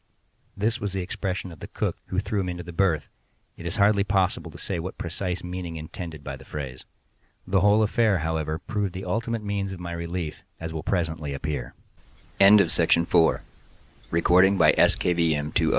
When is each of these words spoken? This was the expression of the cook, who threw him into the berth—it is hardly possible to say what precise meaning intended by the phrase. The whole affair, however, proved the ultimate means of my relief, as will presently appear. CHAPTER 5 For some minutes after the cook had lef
This 0.57 0.81
was 0.81 0.93
the 0.93 1.01
expression 1.03 1.51
of 1.51 1.59
the 1.59 1.67
cook, 1.67 1.95
who 2.07 2.17
threw 2.17 2.39
him 2.39 2.49
into 2.49 2.63
the 2.63 2.73
berth—it 2.73 3.65
is 3.67 3.75
hardly 3.75 4.03
possible 4.03 4.49
to 4.49 4.57
say 4.57 4.79
what 4.79 4.97
precise 4.97 5.43
meaning 5.43 5.75
intended 5.75 6.23
by 6.23 6.35
the 6.37 6.43
phrase. 6.43 6.85
The 7.45 7.59
whole 7.61 7.83
affair, 7.83 8.17
however, 8.17 8.57
proved 8.57 8.93
the 8.93 9.05
ultimate 9.05 9.43
means 9.43 9.71
of 9.71 9.79
my 9.79 9.91
relief, 9.91 10.41
as 10.59 10.73
will 10.73 10.81
presently 10.81 11.35
appear. 11.35 11.75
CHAPTER 12.39 12.67
5 12.67 12.71
For 12.71 12.87
some 12.89 13.05
minutes 13.13 13.13
after 13.13 13.43
the 14.09 14.21
cook 14.23 14.43
had 14.43 15.59
lef 15.59 15.69